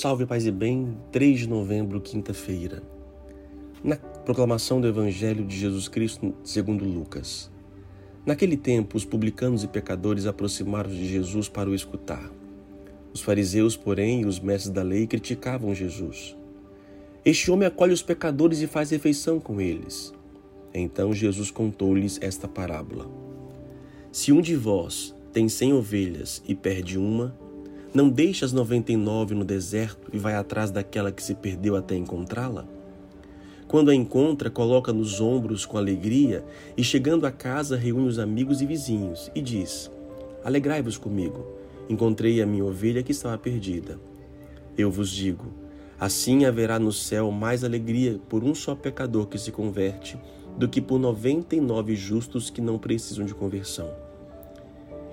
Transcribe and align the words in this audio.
Salve, 0.00 0.24
paz 0.24 0.46
e 0.46 0.50
bem, 0.50 0.96
3 1.12 1.40
de 1.40 1.46
novembro, 1.46 2.00
quinta-feira. 2.00 2.82
Na 3.84 3.96
proclamação 3.96 4.80
do 4.80 4.88
Evangelho 4.88 5.44
de 5.44 5.54
Jesus 5.54 5.88
Cristo 5.88 6.34
segundo 6.42 6.86
Lucas. 6.86 7.50
Naquele 8.24 8.56
tempo, 8.56 8.96
os 8.96 9.04
publicanos 9.04 9.62
e 9.62 9.68
pecadores 9.68 10.24
aproximaram 10.24 10.88
de 10.88 11.06
Jesus 11.06 11.50
para 11.50 11.68
o 11.68 11.74
escutar. 11.74 12.30
Os 13.12 13.20
fariseus, 13.20 13.76
porém, 13.76 14.22
e 14.22 14.24
os 14.24 14.40
mestres 14.40 14.72
da 14.72 14.82
lei 14.82 15.06
criticavam 15.06 15.74
Jesus. 15.74 16.34
Este 17.22 17.50
homem 17.50 17.68
acolhe 17.68 17.92
os 17.92 18.02
pecadores 18.02 18.62
e 18.62 18.66
faz 18.66 18.88
refeição 18.88 19.38
com 19.38 19.60
eles. 19.60 20.14
Então 20.72 21.12
Jesus 21.12 21.50
contou-lhes 21.50 22.18
esta 22.22 22.48
parábola. 22.48 23.06
Se 24.10 24.32
um 24.32 24.40
de 24.40 24.56
vós 24.56 25.14
tem 25.30 25.46
cem 25.46 25.74
ovelhas 25.74 26.42
e 26.48 26.54
perde 26.54 26.96
uma, 26.96 27.36
não 27.92 28.08
deixa 28.08 28.44
as 28.44 28.52
noventa 28.52 28.92
e 28.92 28.96
nove 28.96 29.34
no 29.34 29.44
deserto 29.44 30.08
e 30.12 30.18
vai 30.18 30.34
atrás 30.34 30.70
daquela 30.70 31.10
que 31.10 31.22
se 31.22 31.34
perdeu 31.34 31.74
até 31.74 31.96
encontrá-la? 31.96 32.64
Quando 33.66 33.90
a 33.90 33.94
encontra, 33.94 34.50
coloca 34.50 34.92
nos 34.92 35.20
ombros 35.20 35.66
com 35.66 35.76
alegria 35.76 36.44
e, 36.76 36.84
chegando 36.84 37.26
a 37.26 37.32
casa, 37.32 37.76
reúne 37.76 38.06
os 38.06 38.18
amigos 38.18 38.60
e 38.60 38.66
vizinhos 38.66 39.30
e 39.34 39.40
diz: 39.40 39.90
Alegrai-vos 40.44 40.96
comigo, 40.96 41.46
encontrei 41.88 42.40
a 42.40 42.46
minha 42.46 42.64
ovelha 42.64 43.02
que 43.02 43.12
estava 43.12 43.36
perdida. 43.38 43.98
Eu 44.78 44.90
vos 44.90 45.10
digo: 45.10 45.46
assim 45.98 46.44
haverá 46.44 46.78
no 46.78 46.92
céu 46.92 47.30
mais 47.30 47.64
alegria 47.64 48.20
por 48.28 48.44
um 48.44 48.54
só 48.54 48.74
pecador 48.74 49.26
que 49.26 49.38
se 49.38 49.50
converte 49.50 50.16
do 50.56 50.68
que 50.68 50.80
por 50.80 50.98
noventa 50.98 51.56
e 51.56 51.60
nove 51.60 51.94
justos 51.96 52.50
que 52.50 52.60
não 52.60 52.78
precisam 52.78 53.24
de 53.24 53.34
conversão. 53.34 53.90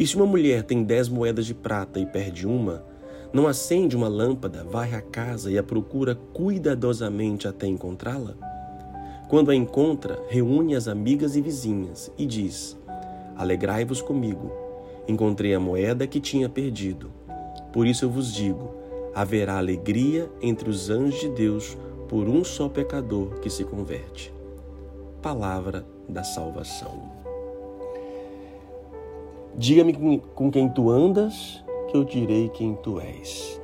E 0.00 0.06
se 0.06 0.16
uma 0.16 0.24
mulher 0.24 0.62
tem 0.62 0.82
dez 0.82 1.10
moedas 1.10 1.44
de 1.44 1.52
prata 1.52 2.00
e 2.00 2.06
perde 2.06 2.46
uma, 2.46 2.82
não 3.34 3.46
acende 3.46 3.94
uma 3.94 4.08
lâmpada, 4.08 4.64
varre 4.64 4.96
a 4.96 5.02
casa 5.02 5.50
e 5.50 5.58
a 5.58 5.62
procura 5.62 6.14
cuidadosamente 6.32 7.46
até 7.46 7.66
encontrá-la? 7.66 8.34
Quando 9.28 9.50
a 9.50 9.54
encontra, 9.54 10.18
reúne 10.30 10.74
as 10.74 10.88
amigas 10.88 11.36
e 11.36 11.42
vizinhas 11.42 12.10
e 12.16 12.24
diz: 12.24 12.78
Alegrai-vos 13.36 14.00
comigo, 14.00 14.50
encontrei 15.06 15.54
a 15.54 15.60
moeda 15.60 16.06
que 16.06 16.18
tinha 16.18 16.48
perdido. 16.48 17.12
Por 17.70 17.86
isso 17.86 18.06
eu 18.06 18.10
vos 18.10 18.32
digo: 18.32 18.74
haverá 19.14 19.58
alegria 19.58 20.30
entre 20.40 20.70
os 20.70 20.88
anjos 20.88 21.20
de 21.20 21.28
Deus 21.28 21.76
por 22.08 22.26
um 22.26 22.42
só 22.42 22.70
pecador 22.70 23.38
que 23.40 23.50
se 23.50 23.64
converte. 23.64 24.32
Palavra 25.20 25.84
da 26.08 26.24
salvação. 26.24 27.19
Diga-me 29.56 30.20
com 30.34 30.50
quem 30.50 30.68
tu 30.68 30.90
andas, 30.90 31.62
que 31.88 31.96
eu 31.96 32.04
direi 32.04 32.48
quem 32.48 32.74
tu 32.76 33.00
és. 33.00 33.60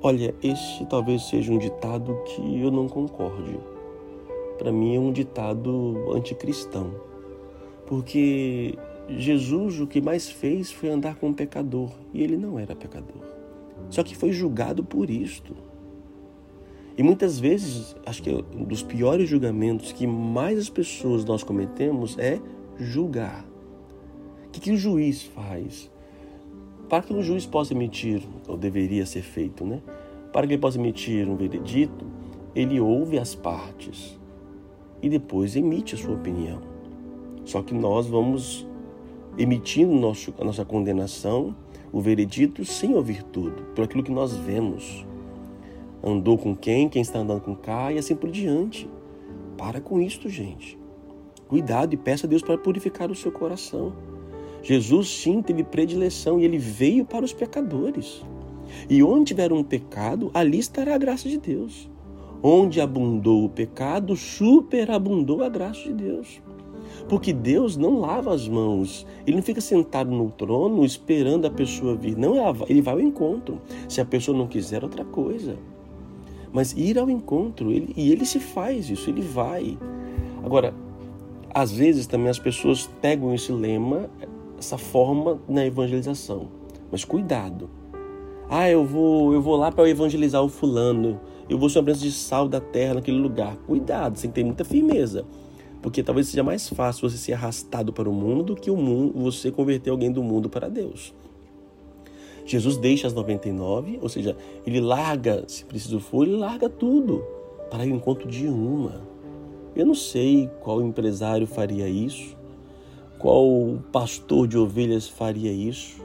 Olha, 0.00 0.34
este 0.42 0.86
talvez 0.86 1.22
seja 1.28 1.52
um 1.52 1.58
ditado 1.58 2.16
que 2.24 2.60
eu 2.60 2.70
não 2.70 2.88
concorde. 2.88 3.58
Para 4.56 4.72
mim 4.72 4.96
é 4.96 4.98
um 4.98 5.12
ditado 5.12 6.12
anticristão. 6.14 6.92
Porque 7.86 8.78
Jesus 9.08 9.80
o 9.80 9.86
que 9.86 10.00
mais 10.00 10.30
fez 10.30 10.70
foi 10.70 10.90
andar 10.90 11.16
com 11.16 11.28
um 11.28 11.32
pecador 11.32 11.90
e 12.12 12.22
ele 12.22 12.36
não 12.36 12.58
era 12.58 12.76
pecador. 12.76 13.22
Só 13.90 14.02
que 14.02 14.16
foi 14.16 14.32
julgado 14.32 14.84
por 14.84 15.08
isto. 15.08 15.56
E 16.96 17.02
muitas 17.02 17.38
vezes, 17.38 17.96
acho 18.04 18.22
que 18.22 18.30
um 18.30 18.64
dos 18.64 18.82
piores 18.82 19.28
julgamentos 19.28 19.92
que 19.92 20.06
mais 20.06 20.58
as 20.58 20.68
pessoas 20.68 21.24
nós 21.24 21.42
cometemos 21.42 22.18
é 22.18 22.40
julgar. 22.76 23.47
Que, 24.58 24.70
que 24.70 24.72
o 24.72 24.76
juiz 24.76 25.22
faz? 25.22 25.88
Para 26.88 27.04
que 27.04 27.14
o 27.14 27.22
juiz 27.22 27.46
possa 27.46 27.72
emitir, 27.74 28.20
ou 28.48 28.56
deveria 28.56 29.06
ser 29.06 29.22
feito, 29.22 29.64
né? 29.64 29.80
Para 30.32 30.48
que 30.48 30.54
ele 30.54 30.60
possa 30.60 30.76
emitir 30.76 31.28
um 31.28 31.36
veredito, 31.36 32.04
ele 32.56 32.80
ouve 32.80 33.20
as 33.20 33.36
partes 33.36 34.18
e 35.00 35.08
depois 35.08 35.54
emite 35.54 35.94
a 35.94 35.98
sua 35.98 36.14
opinião. 36.14 36.60
Só 37.44 37.62
que 37.62 37.72
nós 37.72 38.08
vamos 38.08 38.66
emitindo 39.38 39.94
nosso, 39.94 40.34
a 40.40 40.44
nossa 40.44 40.64
condenação, 40.64 41.54
o 41.92 42.00
veredito, 42.00 42.64
sem 42.64 42.96
ouvir 42.96 43.22
tudo, 43.22 43.62
por 43.76 43.84
aquilo 43.84 44.02
que 44.02 44.10
nós 44.10 44.34
vemos. 44.34 45.06
Andou 46.02 46.36
com 46.36 46.56
quem, 46.56 46.88
quem 46.88 47.00
está 47.02 47.20
andando 47.20 47.42
com 47.42 47.54
cá 47.54 47.92
e 47.92 47.98
assim 47.98 48.16
por 48.16 48.28
diante. 48.28 48.90
Para 49.56 49.80
com 49.80 50.00
isto, 50.00 50.28
gente. 50.28 50.76
Cuidado 51.46 51.94
e 51.94 51.96
peça 51.96 52.26
a 52.26 52.28
Deus 52.28 52.42
para 52.42 52.58
purificar 52.58 53.08
o 53.08 53.14
seu 53.14 53.30
coração. 53.30 54.17
Jesus 54.62 55.08
sim 55.08 55.40
teve 55.42 55.62
predileção 55.62 56.38
e 56.38 56.44
ele 56.44 56.58
veio 56.58 57.04
para 57.04 57.24
os 57.24 57.32
pecadores. 57.32 58.22
E 58.88 59.02
onde 59.02 59.26
tiver 59.26 59.52
um 59.52 59.62
pecado, 59.62 60.30
ali 60.34 60.58
estará 60.58 60.94
a 60.94 60.98
graça 60.98 61.28
de 61.28 61.38
Deus. 61.38 61.88
Onde 62.42 62.80
abundou 62.80 63.44
o 63.44 63.48
pecado, 63.48 64.14
superabundou 64.16 65.42
a 65.42 65.48
graça 65.48 65.82
de 65.84 65.92
Deus. 65.92 66.40
Porque 67.08 67.32
Deus 67.32 67.76
não 67.76 67.98
lava 67.98 68.34
as 68.34 68.46
mãos, 68.46 69.06
ele 69.26 69.36
não 69.36 69.42
fica 69.42 69.60
sentado 69.60 70.10
no 70.10 70.30
trono 70.30 70.84
esperando 70.84 71.46
a 71.46 71.50
pessoa 71.50 71.94
vir. 71.94 72.16
Não, 72.16 72.34
ele 72.68 72.82
vai 72.82 72.94
ao 72.94 73.00
encontro. 73.00 73.60
Se 73.88 74.00
a 74.00 74.04
pessoa 74.04 74.36
não 74.36 74.46
quiser, 74.46 74.82
outra 74.82 75.04
coisa. 75.04 75.56
Mas 76.52 76.72
ir 76.72 76.98
ao 76.98 77.10
encontro, 77.10 77.70
ele, 77.70 77.92
e 77.96 78.10
ele 78.10 78.24
se 78.24 78.40
faz 78.40 78.88
isso, 78.88 79.10
ele 79.10 79.20
vai. 79.20 79.78
Agora, 80.42 80.74
às 81.52 81.72
vezes 81.72 82.06
também 82.06 82.28
as 82.28 82.38
pessoas 82.38 82.88
pegam 83.00 83.34
esse 83.34 83.52
lema 83.52 84.08
essa 84.58 84.76
forma 84.76 85.40
na 85.48 85.64
evangelização. 85.64 86.48
Mas 86.90 87.04
cuidado. 87.04 87.70
Ah, 88.50 88.68
eu 88.70 88.84
vou, 88.84 89.34
eu 89.34 89.42
vou 89.42 89.56
lá 89.56 89.70
para 89.70 89.88
evangelizar 89.88 90.42
o 90.42 90.48
fulano. 90.48 91.20
Eu 91.48 91.58
vou 91.58 91.68
ser 91.68 91.78
uma 91.78 91.84
presença 91.84 92.06
de 92.06 92.12
sal 92.12 92.48
da 92.48 92.60
terra 92.60 92.94
naquele 92.94 93.18
lugar. 93.18 93.56
Cuidado, 93.66 94.16
você 94.16 94.22
tem 94.22 94.30
que 94.30 94.34
ter 94.36 94.44
muita 94.44 94.64
firmeza. 94.64 95.24
Porque 95.82 96.02
talvez 96.02 96.28
seja 96.28 96.42
mais 96.42 96.68
fácil 96.68 97.08
você 97.08 97.16
ser 97.16 97.34
arrastado 97.34 97.92
para 97.92 98.08
o 98.08 98.12
mundo 98.12 98.42
do 98.42 98.56
que 98.56 98.70
o 98.70 98.76
mundo, 98.76 99.12
você 99.18 99.50
converter 99.50 99.90
alguém 99.90 100.10
do 100.10 100.22
mundo 100.22 100.48
para 100.48 100.68
Deus. 100.68 101.14
Jesus 102.48 102.78
deixa 102.78 103.06
as 103.06 103.12
99, 103.12 103.98
ou 104.00 104.08
seja, 104.08 104.34
ele 104.66 104.80
larga, 104.80 105.44
se 105.46 105.66
preciso 105.66 106.00
for, 106.00 106.26
ele 106.26 106.36
larga 106.36 106.66
tudo 106.68 107.22
para 107.70 107.82
ao 107.82 107.88
encontro 107.88 108.26
de 108.26 108.48
uma. 108.48 109.02
Eu 109.76 109.84
não 109.84 109.94
sei 109.94 110.50
qual 110.60 110.80
empresário 110.80 111.46
faria 111.46 111.86
isso, 111.86 112.37
qual 113.18 113.78
pastor 113.90 114.46
de 114.46 114.56
ovelhas 114.56 115.08
faria 115.08 115.52
isso? 115.52 116.00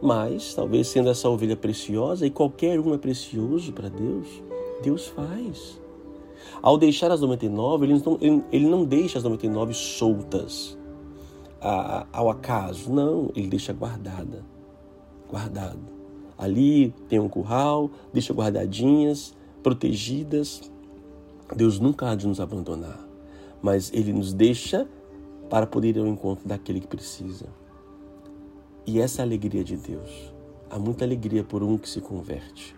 Mas, 0.00 0.54
talvez 0.54 0.88
sendo 0.88 1.08
essa 1.08 1.28
ovelha 1.28 1.56
preciosa, 1.56 2.26
e 2.26 2.30
qualquer 2.30 2.78
um 2.78 2.94
é 2.94 2.98
precioso 2.98 3.72
para 3.72 3.88
Deus, 3.88 4.26
Deus 4.82 5.06
faz. 5.08 5.80
Ao 6.62 6.78
deixar 6.78 7.10
as 7.10 7.20
99, 7.20 7.86
ele 7.86 8.02
não, 8.04 8.18
ele, 8.52 8.66
não 8.66 8.84
deixa 8.84 9.18
as 9.18 9.24
99 9.24 9.74
soltas 9.74 10.78
a, 11.60 12.06
ao 12.12 12.30
acaso. 12.30 12.92
Não, 12.92 13.30
ele 13.34 13.48
deixa 13.48 13.72
guardada. 13.72 14.44
Guardado. 15.28 15.80
Ali 16.36 16.94
tem 17.08 17.18
um 17.18 17.28
curral, 17.28 17.90
deixa 18.12 18.32
guardadinhas, 18.32 19.34
protegidas. 19.62 20.70
Deus 21.54 21.78
nunca 21.78 22.10
há 22.10 22.14
de 22.14 22.26
nos 22.26 22.40
abandonar, 22.40 22.98
mas 23.62 23.92
ele 23.92 24.12
nos 24.12 24.32
deixa 24.32 24.88
para 25.54 25.68
poder 25.68 25.96
ir 25.96 26.00
ao 26.00 26.06
encontro 26.08 26.48
daquele 26.48 26.80
que 26.80 26.88
precisa. 26.88 27.46
E 28.84 29.00
essa 29.00 29.22
é 29.22 29.24
alegria 29.24 29.62
de 29.62 29.76
Deus. 29.76 30.34
Há 30.68 30.80
muita 30.80 31.04
alegria 31.04 31.44
por 31.44 31.62
um 31.62 31.78
que 31.78 31.88
se 31.88 32.00
converte. 32.00 32.74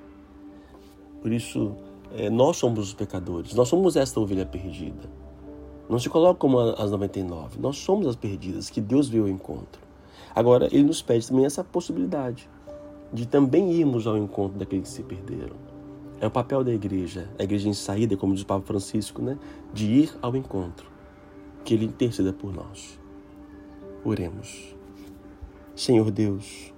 Por 1.23 1.33
isso, 1.33 1.75
é, 2.13 2.29
nós 2.29 2.59
somos 2.59 2.89
os 2.89 2.93
pecadores, 2.93 3.55
nós 3.55 3.69
somos 3.71 3.97
esta 3.97 4.21
ovelha 4.21 4.45
perdida. 4.45 5.09
Não 5.89 5.99
se 5.99 6.11
coloca 6.11 6.39
como 6.39 6.59
as 6.61 6.91
99, 6.91 7.59
nós 7.59 7.79
somos 7.79 8.07
as 8.07 8.15
perdidas, 8.15 8.69
que 8.69 8.83
Deus 8.83 9.09
veio 9.09 9.23
ao 9.23 9.31
encontro. 9.31 9.81
Agora, 10.35 10.67
Ele 10.67 10.83
nos 10.83 11.01
pede 11.01 11.27
também 11.27 11.47
essa 11.47 11.65
possibilidade 11.65 12.47
de 13.11 13.27
também 13.27 13.73
irmos 13.73 14.07
ao 14.07 14.19
encontro 14.19 14.59
daqueles 14.59 14.91
que 14.91 14.97
se 14.97 15.03
perderam. 15.03 15.57
É 16.21 16.27
o 16.27 16.31
papel 16.31 16.63
da 16.63 16.75
igreja, 16.75 17.27
a 17.39 17.43
igreja 17.43 17.71
em 17.71 17.73
saída, 17.73 18.19
como 18.19 18.35
diz 18.35 18.43
o 18.43 18.47
Papa 18.47 18.67
Francisco, 18.67 19.23
né? 19.23 19.39
de 19.73 19.87
ir 19.87 20.15
ao 20.21 20.37
encontro 20.37 20.95
que 21.67 21.75
Ele 21.75 21.85
interceda 21.85 22.33
por 22.33 22.55
nós. 22.55 22.99
Oremos. 24.05 24.75
Senhor 25.75 26.13
Deus, 26.13 26.73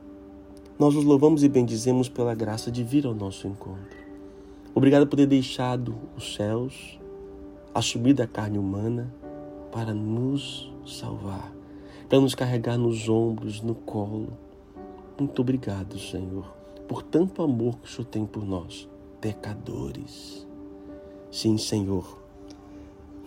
nós 0.79 0.97
os 0.97 1.05
louvamos 1.05 1.45
e 1.45 1.49
bendizemos 1.49 2.09
pela 2.09 2.35
graça 2.35 2.71
de 2.71 2.83
vir 2.83 3.05
ao 3.05 3.15
nosso 3.15 3.47
encontro. 3.47 3.99
Obrigado 4.75 5.07
por 5.07 5.17
ter 5.17 5.27
deixado 5.27 5.95
os 6.17 6.35
céus, 6.35 6.99
assumido 7.75 8.23
a 8.23 8.27
carne 8.27 8.59
humana 8.59 9.15
para 9.71 9.93
nos 9.93 10.73
salvar, 10.87 11.53
para 12.09 12.19
nos 12.19 12.35
carregar 12.35 12.79
nos 12.79 13.11
ombros, 13.11 13.61
no 13.61 13.75
colo. 13.75 14.33
Muito 15.19 15.43
obrigado, 15.43 15.99
Senhor, 15.99 16.47
por 16.89 17.03
tanto 17.03 17.43
amor 17.43 17.77
que 17.79 17.89
o 17.89 17.91
Senhor 17.91 18.07
tem 18.07 18.25
por 18.25 18.47
nós, 18.47 18.89
pecadores. 19.21 20.47
Sim, 21.31 21.59
Senhor, 21.59 22.19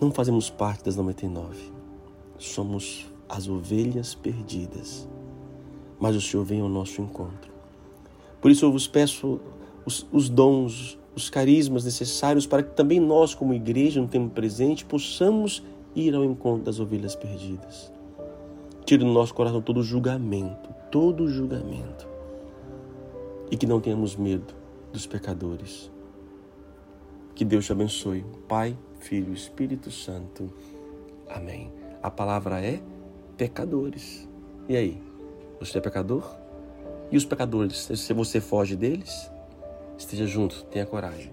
não 0.04 0.12
fazemos 0.12 0.50
parte 0.50 0.84
das 0.84 0.96
99. 0.96 1.72
Somos 2.38 3.06
as 3.28 3.48
ovelhas 3.48 4.14
perdidas. 4.14 5.08
Mas 5.98 6.16
o 6.16 6.20
Senhor 6.20 6.44
vem 6.44 6.60
ao 6.60 6.68
nosso 6.68 7.00
encontro. 7.00 7.52
Por 8.40 8.50
isso 8.50 8.64
eu 8.64 8.72
vos 8.72 8.86
peço 8.86 9.40
os, 9.86 10.06
os 10.12 10.28
dons, 10.28 10.98
os 11.14 11.30
carismas 11.30 11.84
necessários 11.84 12.46
para 12.46 12.62
que 12.62 12.74
também 12.74 12.98
nós, 12.98 13.34
como 13.34 13.54
igreja, 13.54 14.00
no 14.00 14.08
tempo 14.08 14.30
presente, 14.30 14.84
possamos 14.84 15.62
ir 15.94 16.14
ao 16.14 16.24
encontro 16.24 16.64
das 16.64 16.80
ovelhas 16.80 17.14
perdidas. 17.14 17.92
Tire 18.84 19.04
do 19.04 19.12
nosso 19.12 19.32
coração 19.32 19.62
todo 19.62 19.82
julgamento, 19.82 20.68
todo 20.90 21.28
julgamento. 21.28 22.08
E 23.50 23.56
que 23.56 23.66
não 23.66 23.80
tenhamos 23.80 24.16
medo 24.16 24.54
dos 24.92 25.06
pecadores. 25.06 25.90
Que 27.34 27.44
Deus 27.44 27.64
te 27.64 27.72
abençoe. 27.72 28.24
Pai, 28.48 28.76
Filho, 29.02 29.32
Espírito 29.32 29.90
Santo. 29.90 30.48
Amém. 31.28 31.72
A 32.00 32.08
palavra 32.10 32.64
é 32.64 32.80
pecadores. 33.36 34.28
E 34.68 34.76
aí? 34.76 35.02
Você 35.58 35.78
é 35.78 35.80
pecador? 35.80 36.36
E 37.10 37.16
os 37.16 37.24
pecadores? 37.24 37.90
Se 37.92 38.12
você 38.12 38.40
foge 38.40 38.76
deles, 38.76 39.28
esteja 39.98 40.24
junto, 40.24 40.64
tenha 40.66 40.86
coragem. 40.86 41.32